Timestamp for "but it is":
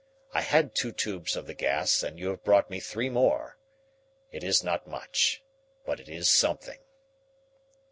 5.85-6.27